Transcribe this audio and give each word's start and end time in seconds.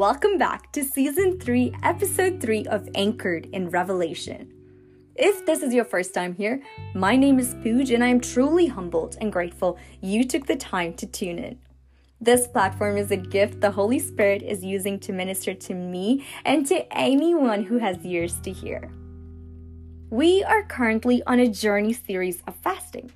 welcome 0.00 0.38
back 0.38 0.72
to 0.72 0.82
season 0.82 1.38
3, 1.38 1.74
episode 1.82 2.40
3 2.40 2.64
of 2.68 2.88
Anchored 2.94 3.44
in 3.52 3.68
Revelation. 3.68 4.50
If 5.14 5.44
this 5.44 5.62
is 5.62 5.74
your 5.74 5.84
first 5.84 6.14
time 6.14 6.34
here, 6.34 6.62
my 6.94 7.16
name 7.16 7.38
is 7.38 7.54
Pooj 7.56 7.94
and 7.94 8.02
I 8.02 8.06
am 8.06 8.18
truly 8.18 8.66
humbled 8.66 9.18
and 9.20 9.30
grateful 9.30 9.76
you 10.00 10.24
took 10.24 10.46
the 10.46 10.56
time 10.56 10.94
to 10.94 11.06
tune 11.06 11.38
in. 11.38 11.58
This 12.18 12.48
platform 12.48 12.96
is 12.96 13.10
a 13.10 13.16
gift 13.18 13.60
the 13.60 13.72
Holy 13.72 13.98
Spirit 13.98 14.40
is 14.42 14.64
using 14.64 14.98
to 15.00 15.12
minister 15.12 15.52
to 15.52 15.74
me 15.74 16.24
and 16.46 16.66
to 16.68 16.90
anyone 16.96 17.64
who 17.64 17.76
has 17.76 18.02
ears 18.02 18.40
to 18.40 18.50
hear. 18.50 18.90
We 20.08 20.42
are 20.44 20.62
currently 20.62 21.22
on 21.26 21.40
a 21.40 21.46
journey 21.46 21.92
series 21.92 22.42
of 22.46 22.56
fasting. 22.56 23.12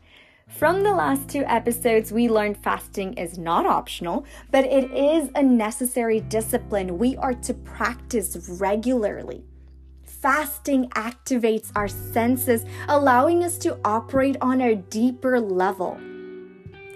From 0.56 0.84
the 0.84 0.92
last 0.92 1.28
two 1.28 1.42
episodes, 1.46 2.12
we 2.12 2.28
learned 2.28 2.56
fasting 2.56 3.14
is 3.14 3.38
not 3.38 3.66
optional, 3.66 4.24
but 4.52 4.64
it 4.64 4.88
is 4.92 5.28
a 5.34 5.42
necessary 5.42 6.20
discipline 6.20 6.96
we 6.96 7.16
are 7.16 7.34
to 7.34 7.54
practice 7.54 8.48
regularly. 8.48 9.42
Fasting 10.04 10.88
activates 10.90 11.72
our 11.74 11.88
senses, 11.88 12.64
allowing 12.88 13.42
us 13.42 13.58
to 13.58 13.80
operate 13.84 14.36
on 14.40 14.60
a 14.60 14.76
deeper 14.76 15.40
level. 15.40 15.98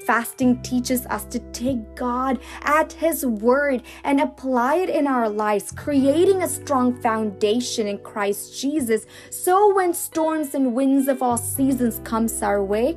Fasting 0.06 0.62
teaches 0.62 1.04
us 1.06 1.24
to 1.24 1.40
take 1.50 1.96
God 1.96 2.38
at 2.62 2.92
His 2.92 3.26
word 3.26 3.82
and 4.04 4.20
apply 4.20 4.76
it 4.76 4.88
in 4.88 5.08
our 5.08 5.28
lives, 5.28 5.72
creating 5.72 6.42
a 6.42 6.48
strong 6.48 7.02
foundation 7.02 7.88
in 7.88 7.98
Christ 7.98 8.58
Jesus. 8.58 9.04
So 9.30 9.74
when 9.74 9.92
storms 9.92 10.54
and 10.54 10.74
winds 10.74 11.08
of 11.08 11.24
all 11.24 11.36
seasons 11.36 12.00
comes 12.04 12.40
our 12.40 12.62
way, 12.62 12.96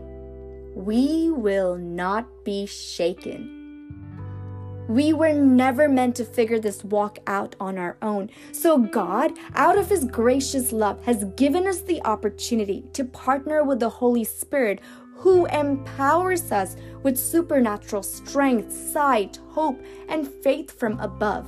we 0.75 1.29
will 1.29 1.77
not 1.77 2.27
be 2.43 2.65
shaken. 2.65 3.57
We 4.87 5.13
were 5.13 5.33
never 5.33 5.87
meant 5.87 6.15
to 6.17 6.25
figure 6.25 6.59
this 6.59 6.83
walk 6.83 7.19
out 7.27 7.55
on 7.59 7.77
our 7.77 7.97
own. 8.01 8.29
So, 8.51 8.77
God, 8.77 9.31
out 9.55 9.77
of 9.77 9.87
His 9.87 10.03
gracious 10.05 10.71
love, 10.71 11.01
has 11.05 11.23
given 11.37 11.67
us 11.67 11.81
the 11.81 12.03
opportunity 12.03 12.83
to 12.93 13.05
partner 13.05 13.63
with 13.63 13.79
the 13.79 13.89
Holy 13.89 14.23
Spirit 14.23 14.81
who 15.15 15.45
empowers 15.45 16.51
us 16.51 16.75
with 17.03 17.17
supernatural 17.17 18.01
strength, 18.01 18.71
sight, 18.71 19.39
hope, 19.49 19.79
and 20.09 20.27
faith 20.27 20.77
from 20.77 20.99
above. 20.99 21.47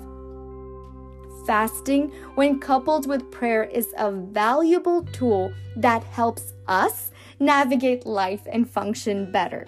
Fasting, 1.47 2.13
when 2.35 2.59
coupled 2.59 3.07
with 3.07 3.31
prayer, 3.31 3.63
is 3.63 3.94
a 3.97 4.11
valuable 4.11 5.03
tool 5.05 5.51
that 5.75 6.03
helps 6.03 6.53
us 6.67 7.11
navigate 7.44 8.05
life 8.05 8.47
and 8.52 8.69
function 8.69 9.31
better. 9.31 9.66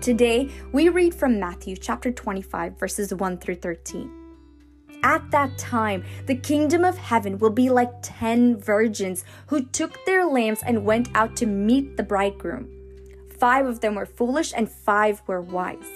Today, 0.00 0.50
we 0.72 0.88
read 0.88 1.14
from 1.14 1.40
Matthew 1.40 1.76
chapter 1.76 2.12
25, 2.12 2.78
verses 2.78 3.12
1 3.12 3.38
through 3.38 3.56
13. 3.56 4.24
At 5.02 5.30
that 5.32 5.58
time, 5.58 6.04
the 6.26 6.34
kingdom 6.34 6.84
of 6.84 6.96
heaven 6.96 7.38
will 7.38 7.50
be 7.50 7.68
like 7.68 7.92
ten 8.00 8.56
virgins 8.58 9.22
who 9.48 9.64
took 9.66 10.02
their 10.06 10.24
lamps 10.24 10.62
and 10.64 10.86
went 10.86 11.10
out 11.14 11.36
to 11.36 11.46
meet 11.46 11.98
the 11.98 12.02
bridegroom. 12.02 12.70
Five 13.38 13.66
of 13.66 13.80
them 13.80 13.96
were 13.96 14.06
foolish 14.06 14.54
and 14.56 14.70
five 14.70 15.20
were 15.26 15.42
wise. 15.42 15.90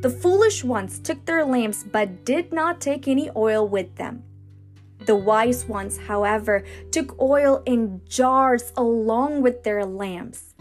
The 0.00 0.10
foolish 0.10 0.62
ones 0.62 1.00
took 1.00 1.24
their 1.24 1.44
lamps 1.44 1.82
but 1.82 2.24
did 2.24 2.52
not 2.52 2.80
take 2.80 3.08
any 3.08 3.30
oil 3.34 3.66
with 3.66 3.96
them. 3.96 4.22
The 5.06 5.14
wise 5.14 5.66
ones, 5.66 5.96
however, 5.96 6.64
took 6.90 7.20
oil 7.20 7.62
in 7.64 8.00
jars 8.08 8.72
along 8.76 9.40
with 9.40 9.62
their 9.62 9.84
lamps. 9.84 10.56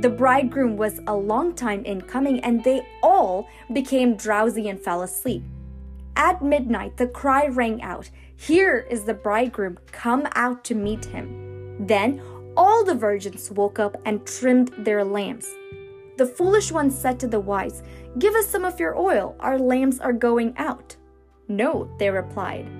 The 0.00 0.10
bridegroom 0.10 0.76
was 0.76 1.00
a 1.06 1.14
long 1.14 1.54
time 1.54 1.84
in 1.84 2.00
coming, 2.00 2.40
and 2.40 2.64
they 2.64 2.84
all 3.00 3.46
became 3.72 4.16
drowsy 4.16 4.68
and 4.68 4.80
fell 4.80 5.02
asleep. 5.02 5.44
At 6.16 6.42
midnight, 6.42 6.96
the 6.96 7.06
cry 7.06 7.46
rang 7.46 7.80
out, 7.80 8.10
Here 8.34 8.86
is 8.90 9.04
the 9.04 9.14
bridegroom, 9.14 9.78
come 9.92 10.26
out 10.34 10.64
to 10.64 10.74
meet 10.74 11.04
him. 11.04 11.86
Then 11.86 12.20
all 12.56 12.84
the 12.84 12.96
virgins 12.96 13.52
woke 13.52 13.78
up 13.78 13.96
and 14.04 14.26
trimmed 14.26 14.72
their 14.78 15.04
lamps. 15.04 15.48
The 16.16 16.26
foolish 16.26 16.72
ones 16.72 16.98
said 16.98 17.20
to 17.20 17.28
the 17.28 17.40
wise, 17.40 17.84
Give 18.18 18.34
us 18.34 18.48
some 18.48 18.64
of 18.64 18.80
your 18.80 18.98
oil, 18.98 19.36
our 19.38 19.60
lamps 19.60 20.00
are 20.00 20.12
going 20.12 20.54
out. 20.56 20.96
No, 21.46 21.88
they 21.98 22.10
replied 22.10 22.79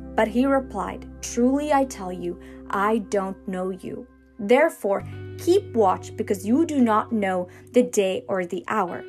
But 0.15 0.27
he 0.27 0.45
replied, 0.45 1.07
Truly 1.21 1.71
I 1.71 1.85
tell 1.85 2.11
you, 2.11 2.39
I 2.69 2.99
don't 2.99 3.47
know 3.47 3.69
you. 3.69 4.07
Therefore, 4.39 5.03
keep 5.37 5.73
watch 5.73 6.15
because 6.17 6.45
you 6.45 6.65
do 6.65 6.81
not 6.81 7.11
know 7.11 7.47
the 7.73 7.83
day 7.83 8.25
or 8.27 8.45
the 8.45 8.63
hour. 8.67 9.03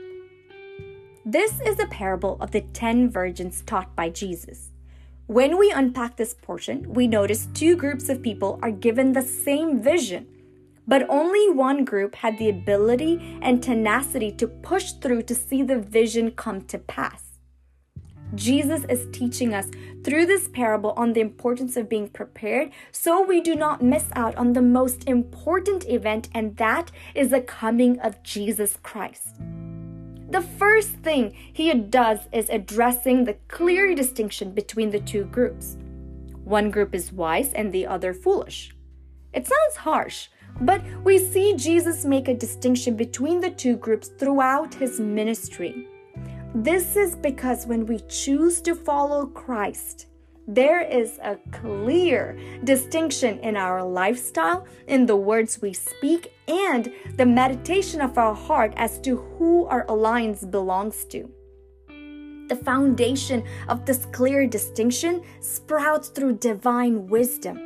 This 1.25 1.61
is 1.61 1.79
a 1.79 1.87
parable 1.87 2.37
of 2.41 2.51
the 2.51 2.61
ten 2.61 3.09
virgins 3.09 3.63
taught 3.63 3.95
by 3.97 4.11
Jesus. 4.11 4.71
When 5.29 5.57
we 5.57 5.71
unpack 5.71 6.17
this 6.17 6.35
portion, 6.35 6.93
we 6.93 7.07
notice 7.07 7.49
two 7.55 7.77
groups 7.77 8.09
of 8.09 8.23
people 8.23 8.59
are 8.61 8.71
given 8.71 9.13
the 9.13 9.23
same 9.23 9.81
vision, 9.81 10.27
but 10.87 11.09
only 11.09 11.49
one 11.49 11.85
group 11.85 12.17
had 12.17 12.39
the 12.39 12.51
ability 12.51 13.39
and 13.41 13.63
tenacity 13.63 14.33
to 14.33 14.49
push 14.49 14.93
through 14.93 15.23
to 15.23 15.35
see 15.35 15.63
the 15.63 15.79
vision 15.79 16.33
come 16.33 16.63
to 16.63 16.79
pass. 16.79 17.32
Jesus 18.35 18.85
is 18.89 19.07
teaching 19.13 19.53
us 19.53 19.69
through 20.05 20.27
this 20.27 20.49
parable 20.49 20.93
on 20.97 21.13
the 21.13 21.21
importance 21.21 21.77
of 21.77 21.89
being 21.89 22.09
prepared 22.09 22.71
so 22.91 23.23
we 23.23 23.41
do 23.41 23.55
not 23.55 23.83
miss 23.83 24.07
out 24.15 24.35
on 24.37 24.53
the 24.53 24.63
most 24.63 25.07
important 25.07 25.87
event, 25.89 26.29
and 26.35 26.57
that 26.57 26.91
is 27.15 27.31
the 27.31 27.43
coming 27.43 28.01
of 28.01 28.23
Jesus 28.23 28.79
Christ. 28.83 29.37
The 30.31 30.41
first 30.41 30.93
thing 31.03 31.35
he 31.53 31.75
does 31.75 32.21
is 32.33 32.49
addressing 32.49 33.25
the 33.25 33.37
clear 33.49 33.95
distinction 33.95 34.53
between 34.53 34.91
the 34.91 35.01
two 35.01 35.25
groups. 35.25 35.77
One 36.45 36.71
group 36.71 36.95
is 36.95 37.13
wise 37.13 37.53
and 37.53 37.71
the 37.71 37.87
other 37.87 38.15
foolish. 38.15 38.75
It 39.35 39.47
sounds 39.47 39.77
harsh, 39.77 40.29
but 40.61 40.83
we 41.05 41.19
see 41.19 41.55
Jesus 41.55 42.07
make 42.07 42.29
a 42.29 42.35
distinction 42.35 42.97
between 42.97 43.41
the 43.41 43.51
two 43.51 43.77
groups 43.77 44.09
throughout 44.09 44.73
his 44.75 44.99
ministry. 44.99 45.87
This 46.55 46.97
is 46.97 47.17
because 47.17 47.67
when 47.67 47.87
we 47.87 48.01
choose 48.09 48.61
to 48.61 48.75
follow 48.75 49.25
Christ, 49.25 50.07
there 50.47 50.83
is 50.83 51.19
a 51.23 51.39
clear 51.51 52.39
distinction 52.63 53.39
in 53.39 53.57
our 53.57 53.83
lifestyle, 53.83 54.67
in 54.87 55.07
the 55.07 55.17
words 55.17 55.63
we 55.63 55.73
speak, 55.73 56.31
and 56.47 56.93
the 57.17 57.25
meditation 57.25 58.03
of 58.03 58.19
our 58.19 58.35
heart 58.35 58.75
as 58.77 58.99
to 59.01 59.17
who 59.17 59.65
our 59.65 59.87
alliance 59.89 60.45
belongs 60.45 61.07
to. 61.07 61.31
The 62.49 62.61
foundation 62.63 63.45
of 63.69 63.87
this 63.87 64.05
clear 64.13 64.47
distinction 64.47 65.23
sprouts 65.41 66.09
through 66.09 66.35
divine 66.35 67.07
wisdom. 67.07 67.57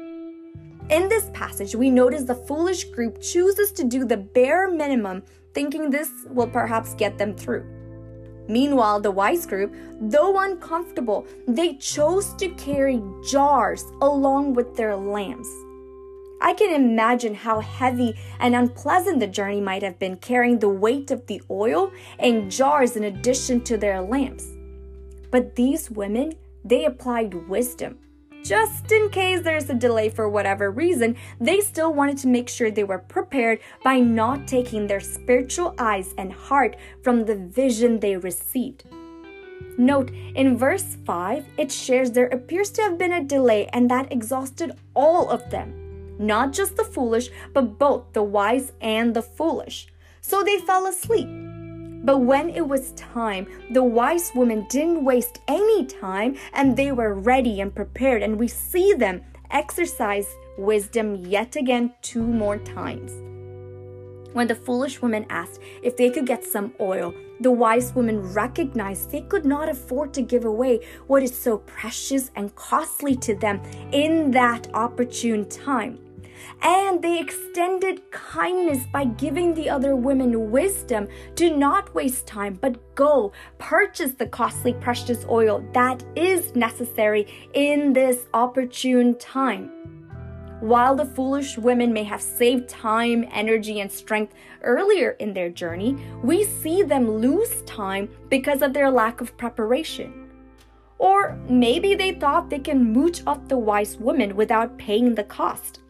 In 0.91 1.09
this 1.09 1.29
passage, 1.35 1.75
we 1.75 1.91
notice 1.91 2.23
the 2.23 2.37
foolish 2.37 2.85
group 2.85 3.21
chooses 3.21 3.73
to 3.73 3.83
do 3.83 4.05
the 4.05 4.17
bare 4.17 4.71
minimum, 4.71 5.25
thinking 5.55 5.91
this 5.91 6.11
will 6.29 6.47
perhaps 6.47 6.95
get 6.95 7.19
them 7.19 7.35
through. 7.35 7.76
Meanwhile, 8.49 9.01
the 9.01 9.11
wise 9.11 9.47
group, 9.47 9.75
though 10.01 10.39
uncomfortable, 10.39 11.27
they 11.49 11.75
chose 11.75 12.35
to 12.35 12.49
carry 12.51 13.03
jars 13.29 13.85
along 14.01 14.55
with 14.55 14.77
their 14.77 14.97
lamps. 14.97 15.49
I 16.41 16.53
can 16.53 16.75
imagine 16.75 17.35
how 17.35 17.61
heavy 17.61 18.15
and 18.39 18.55
unpleasant 18.55 19.21
the 19.21 19.27
journey 19.27 19.61
might 19.61 19.83
have 19.83 19.99
been 19.99 20.17
carrying 20.17 20.59
the 20.59 20.69
weight 20.69 21.11
of 21.11 21.27
the 21.27 21.43
oil 21.51 21.91
and 22.19 22.51
jars 22.51 22.97
in 22.97 23.05
addition 23.05 23.63
to 23.63 23.79
their 23.79 24.01
lamps. 24.03 24.47
But 25.31 25.57
these 25.57 25.91
women, 25.91 26.35
they 26.65 26.85
applied 26.85 27.49
wisdom 27.49 27.99
just 28.47 28.93
in 28.93 29.11
case 29.11 29.43
there's 29.43 29.69
a 29.69 29.75
delay 29.75 30.09
for 30.09 30.29
whatever 30.29 30.71
reason, 30.71 31.17
they 31.41 31.61
still 31.61 31.93
wanted 31.93 32.17
to 32.19 32.29
make 32.29 32.49
sure 32.49 32.71
they 32.71 32.85
were 32.85 32.99
prepared 32.99 33.59
by 33.83 33.99
not 33.99 34.47
taking 34.47 34.87
their 34.87 35.01
spiritual 35.01 35.75
eyes 35.79 36.15
and 36.17 36.33
heart 36.33 36.77
from 37.03 37.25
the 37.25 37.35
vision 37.35 37.99
they 37.99 38.17
received. 38.17 38.85
Note, 39.79 40.11
in 40.35 40.57
verse 40.57 40.97
5, 41.05 41.45
it 41.59 41.73
shares 41.73 42.13
there 42.13 42.29
appears 42.29 42.71
to 42.71 42.83
have 42.83 42.97
been 42.97 43.13
a 43.13 43.25
delay 43.25 43.67
and 43.73 43.91
that 43.91 44.13
exhausted 44.13 44.77
all 44.95 45.29
of 45.29 45.51
them. 45.51 46.17
Not 46.19 46.53
just 46.53 46.77
the 46.77 46.85
foolish, 46.85 47.31
but 47.53 47.79
both 47.79 48.13
the 48.13 48.23
wise 48.23 48.73
and 48.81 49.15
the 49.15 49.23
foolish. 49.23 49.89
So 50.21 50.43
they 50.43 50.59
fell 50.59 50.87
asleep. 50.87 51.46
But 52.07 52.19
when 52.19 52.51
it 52.51 52.69
was 52.69 52.93
time, 52.93 53.49
the 53.73 53.83
wise 53.83 54.31
women 54.33 54.65
didn't 54.71 55.05
waste 55.05 55.41
any 55.49 55.87
time 55.87 56.37
and 56.53 56.77
they 56.77 56.93
were 56.93 57.15
ready 57.15 57.61
and 57.61 57.75
prepared. 57.75 58.23
And 58.23 58.39
we 58.39 58.47
see 58.47 58.93
them 58.93 59.23
exercise 59.51 60.29
wisdom 60.57 61.17
yet 61.17 61.57
again 61.57 61.95
two 62.03 62.23
more 62.23 62.59
times. 62.59 63.11
When 64.35 64.47
the 64.47 64.55
foolish 64.55 65.03
woman 65.03 65.27
asked 65.31 65.61
if 65.83 65.97
they 65.97 66.11
could 66.11 66.27
get 66.27 66.45
some 66.45 66.75
oil, 66.79 67.13
the 67.41 67.51
wise 67.51 67.93
women 67.93 68.33
recognized 68.33 69.11
they 69.11 69.23
could 69.23 69.45
not 69.45 69.69
afford 69.69 70.15
to 70.15 70.23
give 70.23 70.45
away 70.45 70.87
what 71.09 71.25
is 71.25 71.37
so 71.37 71.59
precious 71.59 72.31
and 72.37 72.55
costly 72.55 73.17
to 73.17 73.35
them 73.35 73.61
in 73.91 74.31
that 74.31 74.69
opportune 74.75 75.49
time. 75.49 76.06
And 76.63 77.03
they 77.03 77.21
extended 77.21 78.11
kindness 78.11 78.87
by 78.93 79.05
giving 79.05 79.55
the 79.55 79.69
other 79.69 79.95
women 79.95 80.51
wisdom 80.51 81.07
to 81.37 81.57
not 81.57 81.95
waste 81.95 82.27
time, 82.27 82.55
but 82.61 82.95
go 82.95 83.33
purchase 83.59 84.13
the 84.13 84.27
costly 84.27 84.73
precious 84.73 85.25
oil 85.29 85.65
that 85.75 86.03
is 86.17 86.55
necessary 86.57 87.27
in 87.55 87.93
this 87.93 88.27
opportune 88.35 89.17
time. 89.19 89.71
While 90.61 90.97
the 90.97 91.05
foolish 91.05 91.59
women 91.59 91.93
may 91.93 92.05
have 92.05 92.23
saved 92.23 92.69
time, 92.69 93.29
energy, 93.31 93.81
and 93.81 93.93
strength 93.93 94.33
earlier 94.63 95.11
in 95.21 95.35
their 95.35 95.51
journey, 95.51 95.99
we 96.23 96.45
see 96.45 96.83
them 96.83 97.11
lose 97.11 97.61
time 97.63 98.09
because 98.31 98.63
of 98.63 98.73
their 98.73 98.91
lack 98.91 99.21
of 99.21 99.37
preparation. 99.37 100.31
Or 100.99 101.39
maybe 101.47 101.95
they 101.95 102.13
thought 102.13 102.49
they 102.49 102.59
can 102.59 102.91
mooch 102.91 103.21
off 103.27 103.49
the 103.49 103.59
wise 103.59 103.99
woman 103.99 104.35
without 104.35 104.79
paying 104.79 105.15
the 105.15 105.25
cost. 105.25 105.81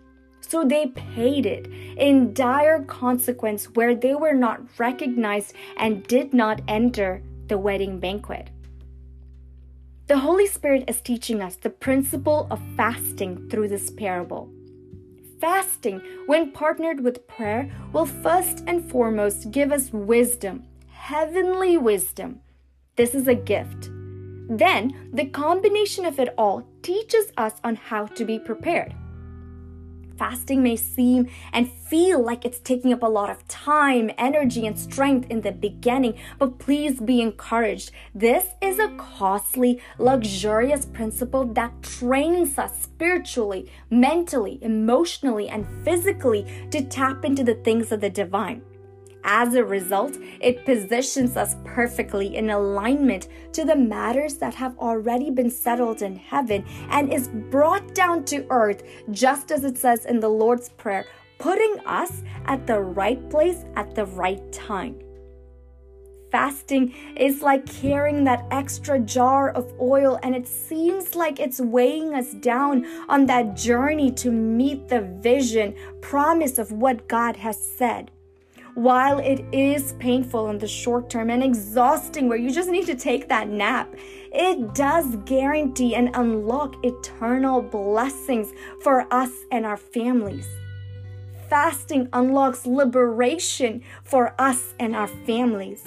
So 0.49 0.65
they 0.65 0.87
paid 0.87 1.45
it 1.45 1.67
in 1.97 2.33
dire 2.33 2.83
consequence 2.85 3.65
where 3.75 3.97
they 3.97 4.15
were 4.15 4.35
not 4.35 4.61
recognized 4.79 5.55
and 5.77 6.07
did 6.07 6.33
not 6.33 6.61
enter 6.69 7.21
the 7.49 7.59
wedding 7.59 7.99
banquet. 7.99 8.51
The 10.07 10.19
Holy 10.19 10.47
Spirit 10.47 10.85
is 10.87 11.01
teaching 11.01 11.43
us 11.43 11.57
the 11.57 11.71
principle 11.71 12.47
of 12.49 12.61
fasting 12.77 13.49
through 13.51 13.69
this 13.69 13.91
parable. 13.91 14.49
Fasting, 15.41 16.01
when 16.27 16.53
partnered 16.53 17.01
with 17.01 17.27
prayer, 17.27 17.69
will 17.93 18.07
first 18.07 18.63
and 18.69 18.89
foremost 18.89 19.51
give 19.51 19.73
us 19.73 19.93
wisdom, 19.93 20.65
heavenly 20.89 21.77
wisdom. 21.77 22.41
This 22.95 23.17
is 23.17 23.27
a 23.27 23.35
gift. 23.35 23.91
Then, 24.49 25.11
the 25.13 25.27
combination 25.27 26.07
of 26.07 26.21
it 26.21 26.33
all 26.39 26.69
teaches 26.83 27.33
us 27.37 27.55
on 27.65 27.75
how 27.75 28.07
to 28.07 28.25
be 28.25 28.39
prepared. 28.39 28.95
Fasting 30.19 30.63
may 30.63 30.77
seem 30.77 31.29
and 31.53 31.71
feel 31.71 32.23
like 32.23 32.45
it's 32.45 32.59
taking 32.59 32.93
up 32.93 33.03
a 33.03 33.07
lot 33.07 33.31
of 33.31 33.47
time, 33.49 34.11
energy, 34.19 34.67
and 34.67 34.79
strength 34.79 35.31
in 35.31 35.43
the 35.43 35.53
beginning, 35.53 36.15
but 36.39 36.59
please 36.59 37.01
be 37.01 37.21
encouraged. 37.21 37.91
This 38.15 38.47
is 38.61 38.79
a 38.79 38.95
costly, 38.97 39.81
luxurious 39.99 40.87
principle 40.87 41.45
that 41.55 41.83
trains 41.83 42.59
us 42.59 42.83
spiritually, 42.83 43.71
mentally, 43.91 44.59
emotionally, 44.63 45.49
and 45.49 45.67
physically 45.85 46.47
to 46.71 46.83
tap 46.83 47.25
into 47.25 47.45
the 47.45 47.55
things 47.55 47.93
of 47.93 48.01
the 48.01 48.11
divine. 48.11 48.63
As 49.29 49.55
a 49.55 49.65
result, 49.65 50.19
it 50.41 50.65
positions 50.65 51.37
us 51.37 51.57
perfectly 51.65 52.37
in 52.37 52.51
alignment 52.51 53.27
to 53.55 53.65
the 53.65 53.75
matters 53.75 54.37
that 54.37 54.55
have 54.55 54.79
already 54.79 55.31
been 55.31 55.51
settled 55.51 56.01
in 56.01 56.15
heaven 56.15 56.65
and 56.91 57.13
is 57.13 57.27
brought 57.27 57.93
down 57.93 58.25
to 58.27 58.47
earth, 58.51 58.85
just 59.11 59.51
as 59.51 59.65
it 59.65 59.77
says 59.77 60.05
in 60.05 60.21
the 60.21 60.29
Lord's 60.29 60.69
Prayer, 60.69 61.07
putting 61.41 61.77
us 61.87 62.23
at 62.45 62.69
the 62.69 62.81
right 62.81 63.29
place 63.29 63.65
at 63.75 63.97
the 63.97 64.07
right 64.07 64.53
time. 64.53 64.97
Fasting 66.31 66.95
is 67.17 67.43
like 67.43 67.67
carrying 67.67 68.23
that 68.25 68.47
extra 68.53 69.01
jar 69.01 69.51
of 69.51 69.73
oil, 69.81 70.21
and 70.23 70.37
it 70.37 70.47
seems 70.47 71.17
like 71.17 71.41
it's 71.41 71.61
weighing 71.61 72.15
us 72.15 72.33
down 72.35 72.87
on 73.09 73.27
that 73.27 73.57
journey 73.57 74.13
to 74.13 74.31
meet 74.31 74.87
the 74.87 75.01
vision, 75.01 75.75
promise 76.01 76.59
of 76.59 76.71
what 76.71 77.09
God 77.09 77.35
has 77.37 77.61
said 77.61 78.13
while 78.77 79.19
it 79.21 79.43
is 79.53 79.95
painful 79.95 80.51
in 80.51 80.59
the 80.59 80.69
short 80.69 81.09
term 81.09 81.31
and 81.31 81.43
exhausting 81.43 82.29
where 82.29 82.37
you 82.37 82.53
just 82.53 82.69
need 82.69 82.85
to 82.85 82.95
take 82.95 83.27
that 83.27 83.49
nap, 83.49 83.89
it 84.33 84.75
does 84.75 85.17
guarantee 85.25 85.95
and 85.95 86.15
unlock 86.15 86.77
eternal 86.85 87.63
blessings 87.63 88.53
for 88.83 89.11
us 89.11 89.31
and 89.51 89.65
our 89.65 89.79
families. 89.79 90.47
Fasting 91.49 92.07
unlocks 92.13 92.67
liberation 92.67 93.83
for 94.05 94.35
us 94.39 94.75
and 94.79 94.95
our 94.95 95.09
families. 95.09 95.83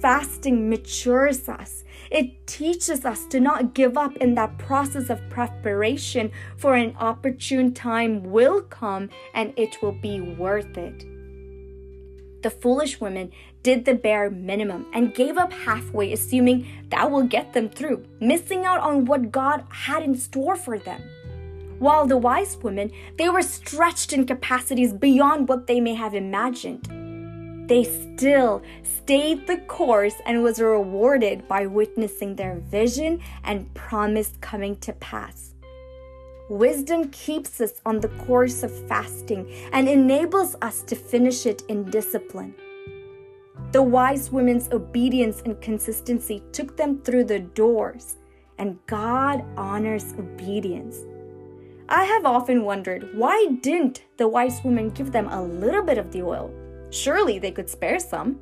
Fasting 0.00 0.70
matures 0.70 1.50
us. 1.50 1.84
It 2.10 2.46
teaches 2.46 3.04
us 3.04 3.26
to 3.26 3.40
not 3.40 3.74
give 3.74 3.98
up 3.98 4.16
in 4.16 4.34
that 4.36 4.56
process 4.56 5.10
of 5.10 5.20
preparation, 5.28 6.30
for 6.56 6.76
an 6.76 6.96
opportune 6.98 7.74
time 7.74 8.22
will 8.22 8.62
come 8.62 9.10
and 9.34 9.52
it 9.58 9.82
will 9.82 9.92
be 10.00 10.22
worth 10.22 10.78
it. 10.78 11.13
The 12.44 12.50
foolish 12.50 13.00
women 13.00 13.32
did 13.62 13.86
the 13.86 13.94
bare 13.94 14.28
minimum 14.28 14.84
and 14.92 15.14
gave 15.14 15.38
up 15.38 15.50
halfway, 15.50 16.12
assuming 16.12 16.66
that 16.90 17.10
will 17.10 17.22
get 17.22 17.54
them 17.54 17.70
through, 17.70 18.04
missing 18.20 18.66
out 18.66 18.80
on 18.80 19.06
what 19.06 19.32
God 19.32 19.64
had 19.70 20.02
in 20.02 20.14
store 20.14 20.54
for 20.54 20.78
them. 20.78 21.00
While 21.78 22.06
the 22.06 22.18
wise 22.18 22.58
women, 22.62 22.92
they 23.16 23.30
were 23.30 23.40
stretched 23.40 24.12
in 24.12 24.26
capacities 24.26 24.92
beyond 24.92 25.48
what 25.48 25.66
they 25.66 25.80
may 25.80 25.94
have 25.94 26.12
imagined. 26.12 26.86
They 27.66 27.84
still 27.84 28.62
stayed 28.82 29.46
the 29.46 29.56
course 29.66 30.16
and 30.26 30.42
was 30.42 30.60
rewarded 30.60 31.48
by 31.48 31.64
witnessing 31.64 32.36
their 32.36 32.56
vision 32.56 33.22
and 33.42 33.72
promise 33.72 34.32
coming 34.42 34.76
to 34.80 34.92
pass. 34.92 35.53
Wisdom 36.50 37.08
keeps 37.08 37.58
us 37.62 37.80
on 37.86 38.00
the 38.00 38.08
course 38.26 38.62
of 38.62 38.86
fasting 38.86 39.50
and 39.72 39.88
enables 39.88 40.56
us 40.60 40.82
to 40.82 40.94
finish 40.94 41.46
it 41.46 41.62
in 41.68 41.90
discipline. 41.90 42.54
The 43.72 43.82
wise 43.82 44.30
women's 44.30 44.70
obedience 44.70 45.40
and 45.46 45.58
consistency 45.62 46.42
took 46.52 46.76
them 46.76 47.00
through 47.00 47.24
the 47.24 47.40
doors, 47.40 48.16
and 48.58 48.78
God 48.86 49.42
honors 49.56 50.12
obedience. 50.18 50.98
I 51.88 52.04
have 52.04 52.26
often 52.26 52.64
wondered 52.64 53.16
why 53.16 53.46
didn't 53.62 54.02
the 54.18 54.28
wise 54.28 54.62
women 54.62 54.90
give 54.90 55.12
them 55.12 55.28
a 55.28 55.42
little 55.42 55.82
bit 55.82 55.98
of 55.98 56.12
the 56.12 56.22
oil? 56.22 56.52
Surely 56.90 57.38
they 57.38 57.52
could 57.52 57.70
spare 57.70 57.98
some. 57.98 58.38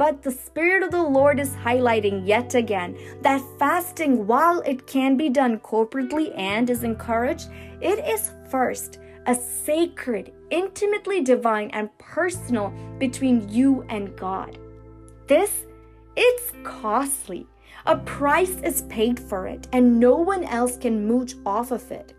But 0.00 0.22
the 0.22 0.30
Spirit 0.30 0.82
of 0.82 0.92
the 0.92 1.02
Lord 1.02 1.38
is 1.38 1.50
highlighting 1.50 2.26
yet 2.26 2.54
again 2.54 2.96
that 3.20 3.42
fasting, 3.58 4.26
while 4.26 4.62
it 4.62 4.86
can 4.86 5.18
be 5.18 5.28
done 5.28 5.58
corporately 5.58 6.32
and 6.38 6.70
is 6.70 6.84
encouraged, 6.84 7.50
it 7.82 7.98
is 8.08 8.30
first 8.48 8.98
a 9.26 9.34
sacred, 9.34 10.32
intimately 10.48 11.20
divine, 11.20 11.68
and 11.74 11.90
personal 11.98 12.72
between 12.98 13.46
you 13.50 13.84
and 13.90 14.16
God. 14.16 14.58
This, 15.26 15.66
it's 16.16 16.54
costly. 16.64 17.46
A 17.84 17.98
price 17.98 18.56
is 18.62 18.80
paid 18.88 19.20
for 19.20 19.46
it, 19.46 19.68
and 19.70 20.00
no 20.00 20.16
one 20.16 20.44
else 20.44 20.78
can 20.78 21.06
mooch 21.06 21.34
off 21.44 21.72
of 21.72 21.92
it. 21.92 22.14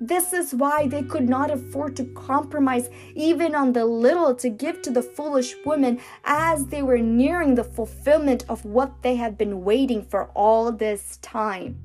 This 0.00 0.32
is 0.32 0.54
why 0.54 0.86
they 0.86 1.02
could 1.02 1.28
not 1.28 1.50
afford 1.50 1.96
to 1.96 2.04
compromise 2.04 2.88
even 3.16 3.54
on 3.54 3.72
the 3.72 3.84
little 3.84 4.32
to 4.36 4.48
give 4.48 4.80
to 4.82 4.92
the 4.92 5.02
foolish 5.02 5.56
woman 5.64 6.00
as 6.24 6.66
they 6.66 6.82
were 6.82 6.98
nearing 6.98 7.56
the 7.56 7.64
fulfillment 7.64 8.44
of 8.48 8.64
what 8.64 9.02
they 9.02 9.16
had 9.16 9.36
been 9.36 9.64
waiting 9.64 10.02
for 10.04 10.26
all 10.34 10.70
this 10.70 11.16
time. 11.16 11.76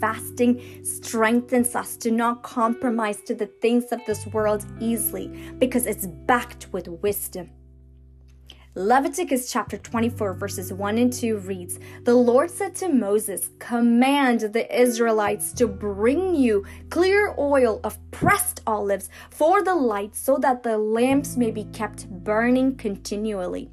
Fasting 0.00 0.60
strengthens 0.82 1.76
us 1.76 1.96
to 1.98 2.10
not 2.10 2.42
compromise 2.42 3.20
to 3.22 3.34
the 3.36 3.46
things 3.46 3.84
of 3.92 4.00
this 4.04 4.26
world 4.26 4.66
easily 4.80 5.28
because 5.58 5.86
it's 5.86 6.06
backed 6.06 6.66
with 6.72 6.88
wisdom. 6.88 7.48
Leviticus 8.74 9.52
chapter 9.52 9.76
24, 9.76 10.32
verses 10.32 10.72
1 10.72 10.96
and 10.96 11.12
2 11.12 11.36
reads 11.40 11.78
The 12.04 12.14
Lord 12.14 12.50
said 12.50 12.74
to 12.76 12.88
Moses, 12.88 13.50
Command 13.58 14.40
the 14.40 14.80
Israelites 14.80 15.52
to 15.54 15.66
bring 15.66 16.34
you 16.34 16.64
clear 16.88 17.34
oil 17.36 17.80
of 17.84 17.98
pressed 18.10 18.62
olives 18.66 19.10
for 19.28 19.62
the 19.62 19.74
light, 19.74 20.16
so 20.16 20.38
that 20.38 20.62
the 20.62 20.78
lamps 20.78 21.36
may 21.36 21.50
be 21.50 21.64
kept 21.64 22.08
burning 22.08 22.76
continually. 22.76 23.70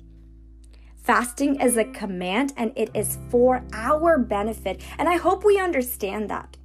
Fasting 1.01 1.62
is 1.62 1.77
a 1.77 1.86
command 1.86 2.51
and 2.58 2.74
it 2.75 2.89
is 2.94 3.20
for 3.29 3.63
our 3.72 4.18
benefit, 4.18 4.84
and 4.98 5.08
I 5.08 5.15
hope 5.15 5.46
we 5.46 5.58
understand 5.58 6.29
that 6.29 6.58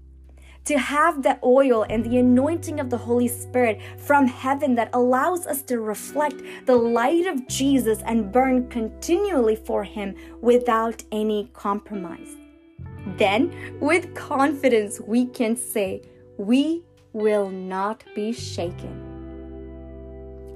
to 0.64 0.78
have 0.78 1.22
the 1.22 1.38
oil 1.44 1.84
and 1.88 2.04
the 2.04 2.18
anointing 2.18 2.80
of 2.80 2.90
the 2.90 2.96
Holy 2.96 3.28
Spirit 3.28 3.80
from 3.98 4.26
heaven 4.26 4.74
that 4.74 4.90
allows 4.92 5.46
us 5.46 5.62
to 5.62 5.80
reflect 5.80 6.42
the 6.66 6.76
light 6.76 7.26
of 7.26 7.46
Jesus 7.46 8.00
and 8.06 8.32
burn 8.32 8.68
continually 8.68 9.56
for 9.56 9.84
Him 9.84 10.14
without 10.40 11.02
any 11.12 11.50
compromise. 11.52 12.36
Then, 13.18 13.78
with 13.80 14.14
confidence, 14.14 15.00
we 15.00 15.26
can 15.26 15.56
say, 15.56 16.02
We 16.38 16.84
will 17.12 17.50
not 17.50 18.02
be 18.14 18.32
shaken. 18.32 19.10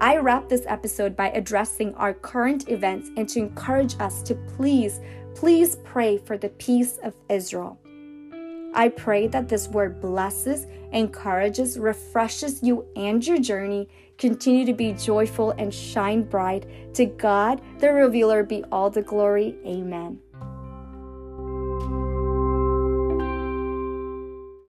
I 0.00 0.16
wrap 0.18 0.48
this 0.48 0.64
episode 0.66 1.16
by 1.16 1.30
addressing 1.30 1.94
our 1.96 2.14
current 2.14 2.68
events 2.68 3.10
and 3.16 3.28
to 3.30 3.40
encourage 3.40 3.96
us 4.00 4.22
to 4.22 4.34
please, 4.34 5.00
please 5.34 5.76
pray 5.84 6.18
for 6.18 6.38
the 6.38 6.50
peace 6.50 6.98
of 7.02 7.14
Israel. 7.28 7.78
I 8.74 8.88
pray 8.88 9.26
that 9.28 9.48
this 9.48 9.68
word 9.68 10.00
blesses, 10.00 10.66
encourages, 10.92 11.78
refreshes 11.78 12.62
you 12.62 12.86
and 12.96 13.26
your 13.26 13.38
journey. 13.38 13.88
Continue 14.18 14.64
to 14.66 14.72
be 14.72 14.92
joyful 14.92 15.52
and 15.52 15.72
shine 15.72 16.22
bright. 16.22 16.94
To 16.94 17.06
God, 17.06 17.60
the 17.78 17.92
revealer, 17.92 18.42
be 18.42 18.64
all 18.70 18.90
the 18.90 19.02
glory. 19.02 19.56
Amen. 19.64 20.20